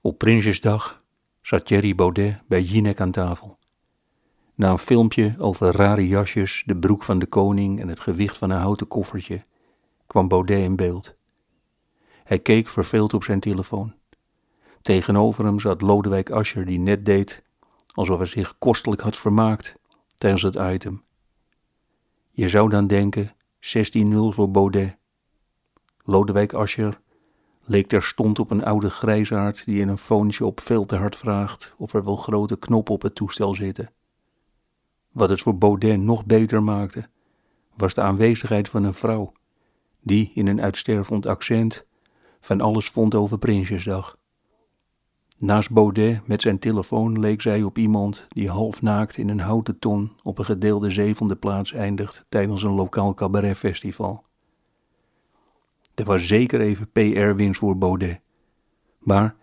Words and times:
Op 0.00 0.18
Prinsjesdag 0.18 1.02
zat 1.40 1.66
Thierry 1.66 1.94
Baudet 1.94 2.40
bij 2.46 2.62
Jinek 2.62 3.00
aan 3.00 3.10
tafel. 3.10 3.58
Na 4.54 4.70
een 4.70 4.78
filmpje 4.78 5.34
over 5.38 5.76
rare 5.76 6.08
jasjes, 6.08 6.62
de 6.66 6.76
broek 6.76 7.04
van 7.04 7.18
de 7.18 7.26
koning 7.26 7.80
en 7.80 7.88
het 7.88 8.00
gewicht 8.00 8.36
van 8.36 8.50
een 8.50 8.60
houten 8.60 8.88
koffertje, 8.88 9.44
kwam 10.06 10.28
Baudet 10.28 10.58
in 10.58 10.76
beeld. 10.76 11.16
Hij 12.24 12.38
keek 12.38 12.68
verveeld 12.68 13.14
op 13.14 13.24
zijn 13.24 13.40
telefoon. 13.40 13.94
Tegenover 14.82 15.44
hem 15.44 15.60
zat 15.60 15.82
Lodewijk 15.82 16.30
Asscher 16.30 16.64
die 16.64 16.78
net 16.78 17.04
deed 17.04 17.42
alsof 17.92 18.18
hij 18.18 18.26
zich 18.26 18.58
kostelijk 18.58 19.00
had 19.00 19.16
vermaakt 19.16 19.74
tijdens 20.14 20.42
het 20.42 20.54
item. 20.54 21.02
Je 22.30 22.48
zou 22.48 22.70
dan 22.70 22.86
denken 22.86 23.34
16-0 23.60 24.08
voor 24.10 24.50
Baudet. 24.50 24.96
Lodewijk 26.04 26.52
Asscher 26.52 27.00
leek 27.68 27.86
terstond 27.86 28.38
op 28.38 28.50
een 28.50 28.64
oude 28.64 28.90
grijsaard 28.90 29.64
die 29.64 29.80
in 29.80 29.88
een 29.88 29.98
foontje 29.98 30.46
op 30.46 30.60
veel 30.60 30.86
te 30.86 30.96
hard 30.96 31.16
vraagt 31.16 31.74
of 31.78 31.94
er 31.94 32.04
wel 32.04 32.16
grote 32.16 32.58
knoppen 32.58 32.94
op 32.94 33.02
het 33.02 33.14
toestel 33.14 33.54
zitten. 33.54 33.90
Wat 35.12 35.28
het 35.28 35.40
voor 35.40 35.58
Baudet 35.58 36.00
nog 36.00 36.26
beter 36.26 36.62
maakte, 36.62 37.08
was 37.76 37.94
de 37.94 38.00
aanwezigheid 38.00 38.68
van 38.68 38.84
een 38.84 38.94
vrouw, 38.94 39.32
die 40.02 40.30
in 40.34 40.46
een 40.46 40.60
uitstervend 40.60 41.26
accent 41.26 41.86
van 42.40 42.60
alles 42.60 42.88
vond 42.88 43.14
over 43.14 43.38
Prinsjesdag. 43.38 44.18
Naast 45.38 45.70
Baudet 45.70 46.26
met 46.26 46.42
zijn 46.42 46.58
telefoon 46.58 47.20
leek 47.20 47.42
zij 47.42 47.62
op 47.62 47.78
iemand 47.78 48.26
die 48.28 48.50
half 48.50 48.82
naakt 48.82 49.16
in 49.16 49.28
een 49.28 49.40
houten 49.40 49.78
ton 49.78 50.12
op 50.22 50.38
een 50.38 50.44
gedeelde 50.44 50.90
zevende 50.90 51.36
plaats 51.36 51.72
eindigt 51.72 52.26
tijdens 52.28 52.62
een 52.62 52.74
lokaal 52.74 53.14
cabaretfestival. 53.14 54.27
Er 55.98 56.04
was 56.04 56.26
zeker 56.26 56.60
even 56.60 56.90
PR-winst 56.92 57.58
voor 57.58 57.78
Baudet, 57.78 58.20
maar 58.98 59.36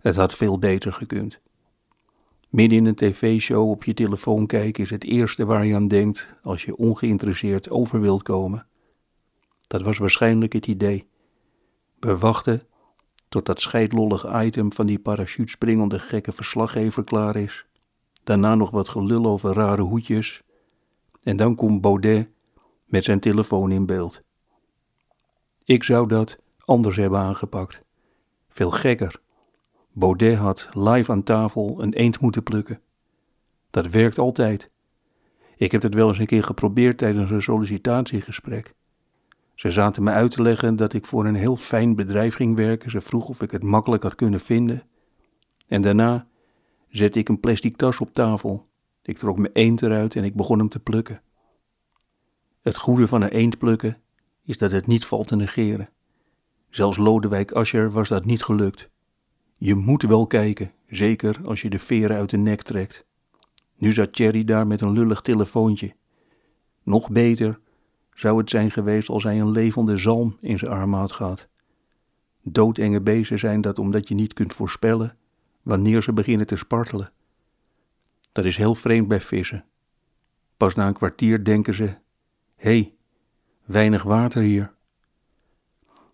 het 0.00 0.16
had 0.16 0.34
veel 0.34 0.58
beter 0.58 0.92
gekund. 0.92 1.40
Midden 2.48 2.78
in 2.78 2.86
een 2.86 2.94
tv-show 2.94 3.70
op 3.70 3.84
je 3.84 3.94
telefoon 3.94 4.46
kijken 4.46 4.84
is 4.84 4.90
het 4.90 5.04
eerste 5.04 5.44
waar 5.44 5.66
je 5.66 5.74
aan 5.74 5.88
denkt 5.88 6.34
als 6.42 6.64
je 6.64 6.76
ongeïnteresseerd 6.76 7.70
over 7.70 8.00
wilt 8.00 8.22
komen. 8.22 8.66
Dat 9.66 9.82
was 9.82 9.98
waarschijnlijk 9.98 10.52
het 10.52 10.66
idee. 10.66 11.06
We 11.98 12.18
wachten 12.18 12.62
tot 13.28 13.46
dat 13.46 13.60
scheidlollige 13.60 14.44
item 14.44 14.72
van 14.72 14.86
die 14.86 14.98
parachutespringende 14.98 15.98
gekke 15.98 16.32
verslaggever 16.32 17.04
klaar 17.04 17.36
is. 17.36 17.66
Daarna 18.24 18.54
nog 18.54 18.70
wat 18.70 18.88
gelul 18.88 19.26
over 19.26 19.52
rare 19.54 19.82
hoedjes. 19.82 20.42
En 21.22 21.36
dan 21.36 21.54
komt 21.54 21.80
Baudet 21.80 22.28
met 22.84 23.04
zijn 23.04 23.20
telefoon 23.20 23.70
in 23.70 23.86
beeld. 23.86 24.22
Ik 25.64 25.84
zou 25.84 26.08
dat 26.08 26.38
anders 26.58 26.96
hebben 26.96 27.18
aangepakt. 27.18 27.82
Veel 28.48 28.70
gekker. 28.70 29.20
Baudet 29.92 30.36
had 30.36 30.68
live 30.72 31.12
aan 31.12 31.22
tafel 31.22 31.82
een 31.82 31.92
eend 31.92 32.20
moeten 32.20 32.42
plukken. 32.42 32.80
Dat 33.70 33.86
werkt 33.86 34.18
altijd. 34.18 34.70
Ik 35.56 35.72
heb 35.72 35.82
het 35.82 35.94
wel 35.94 36.08
eens 36.08 36.18
een 36.18 36.26
keer 36.26 36.42
geprobeerd 36.42 36.98
tijdens 36.98 37.30
een 37.30 37.42
sollicitatiegesprek. 37.42 38.74
Ze 39.54 39.70
zaten 39.70 40.02
me 40.02 40.10
uit 40.10 40.30
te 40.30 40.42
leggen 40.42 40.76
dat 40.76 40.92
ik 40.92 41.06
voor 41.06 41.26
een 41.26 41.34
heel 41.34 41.56
fijn 41.56 41.96
bedrijf 41.96 42.34
ging 42.34 42.56
werken. 42.56 42.90
Ze 42.90 43.00
vroeg 43.00 43.28
of 43.28 43.42
ik 43.42 43.50
het 43.50 43.62
makkelijk 43.62 44.02
had 44.02 44.14
kunnen 44.14 44.40
vinden. 44.40 44.82
En 45.68 45.82
daarna 45.82 46.26
zette 46.88 47.18
ik 47.18 47.28
een 47.28 47.40
plastic 47.40 47.76
tas 47.76 48.00
op 48.00 48.12
tafel. 48.12 48.68
Ik 49.02 49.18
trok 49.18 49.38
mijn 49.38 49.52
eend 49.52 49.82
eruit 49.82 50.16
en 50.16 50.24
ik 50.24 50.34
begon 50.34 50.58
hem 50.58 50.68
te 50.68 50.80
plukken. 50.80 51.22
Het 52.60 52.76
goede 52.76 53.06
van 53.06 53.22
een 53.22 53.30
eend 53.30 53.58
plukken 53.58 54.01
is 54.44 54.58
dat 54.58 54.70
het 54.70 54.86
niet 54.86 55.04
valt 55.04 55.28
te 55.28 55.36
negeren. 55.36 55.90
Zelfs 56.70 56.96
Lodewijk 56.96 57.52
Asscher 57.52 57.90
was 57.90 58.08
dat 58.08 58.24
niet 58.24 58.42
gelukt. 58.42 58.90
Je 59.58 59.74
moet 59.74 60.02
wel 60.02 60.26
kijken, 60.26 60.72
zeker 60.86 61.40
als 61.44 61.60
je 61.62 61.70
de 61.70 61.78
veren 61.78 62.16
uit 62.16 62.30
de 62.30 62.36
nek 62.36 62.62
trekt. 62.62 63.06
Nu 63.76 63.92
zat 63.92 64.12
Thierry 64.12 64.44
daar 64.44 64.66
met 64.66 64.80
een 64.80 64.92
lullig 64.92 65.20
telefoontje. 65.20 65.94
Nog 66.82 67.10
beter 67.10 67.60
zou 68.14 68.38
het 68.38 68.50
zijn 68.50 68.70
geweest 68.70 69.08
als 69.08 69.22
hij 69.22 69.40
een 69.40 69.50
levende 69.50 69.96
zalm 69.96 70.36
in 70.40 70.58
zijn 70.58 70.70
arm 70.70 70.94
had 70.94 71.12
gehad. 71.12 71.48
Doodenge 72.42 73.00
beesten 73.00 73.38
zijn 73.38 73.60
dat 73.60 73.78
omdat 73.78 74.08
je 74.08 74.14
niet 74.14 74.32
kunt 74.32 74.52
voorspellen 74.52 75.16
wanneer 75.62 76.02
ze 76.02 76.12
beginnen 76.12 76.46
te 76.46 76.56
spartelen. 76.56 77.12
Dat 78.32 78.44
is 78.44 78.56
heel 78.56 78.74
vreemd 78.74 79.08
bij 79.08 79.20
vissen. 79.20 79.64
Pas 80.56 80.74
na 80.74 80.86
een 80.86 80.94
kwartier 80.94 81.44
denken 81.44 81.74
ze: 81.74 81.84
hé, 81.84 81.98
hey, 82.56 82.94
weinig 83.64 84.02
water 84.02 84.42
hier. 84.42 84.74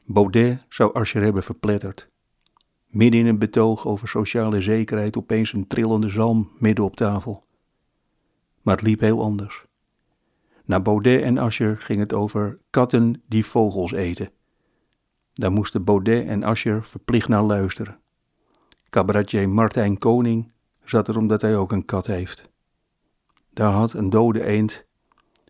Baudet 0.04 0.64
zou 0.68 0.94
Ascher 0.94 1.22
hebben 1.22 1.42
verpletterd. 1.42 2.08
Midden 2.86 3.20
in 3.20 3.26
een 3.26 3.38
betoog 3.38 3.86
over 3.86 4.08
sociale 4.08 4.60
zekerheid 4.60 5.16
opeens 5.16 5.52
een 5.52 5.66
trillende 5.66 6.08
zalm 6.08 6.50
midden 6.58 6.84
op 6.84 6.96
tafel. 6.96 7.44
Maar 8.62 8.76
het 8.76 8.86
liep 8.86 9.00
heel 9.00 9.22
anders. 9.22 9.66
Na 10.64 10.80
Baudet 10.80 11.22
en 11.22 11.38
Ascher 11.38 11.76
ging 11.80 12.00
het 12.00 12.12
over 12.12 12.58
katten 12.70 13.22
die 13.26 13.46
vogels 13.46 13.92
eten. 13.92 14.30
Daar 15.32 15.52
moesten 15.52 15.84
Baudet 15.84 16.26
en 16.26 16.42
Ascher 16.42 16.84
verplicht 16.84 17.28
naar 17.28 17.42
luisteren. 17.42 17.98
Cabaretier 18.90 19.48
Martijn 19.48 19.98
Koning 19.98 20.52
zat 20.84 21.08
er 21.08 21.16
omdat 21.16 21.40
hij 21.40 21.56
ook 21.56 21.72
een 21.72 21.84
kat 21.84 22.06
heeft. 22.06 22.50
Daar 23.52 23.72
had 23.72 23.92
een 23.92 24.10
dode 24.10 24.44
eend 24.44 24.84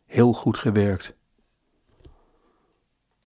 heel 0.07 0.33
goed 0.33 0.57
gewerkt. 0.57 1.18